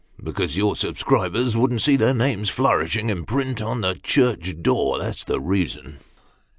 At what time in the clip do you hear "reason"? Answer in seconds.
5.39-5.99